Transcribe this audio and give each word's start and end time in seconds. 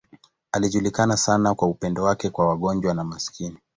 Alijulikana 0.51 1.17
sana 1.17 1.55
kwa 1.55 1.67
upendo 1.67 2.03
wake 2.03 2.29
kwa 2.29 2.47
wagonjwa 2.47 2.93
na 2.93 3.03
maskini. 3.03 3.57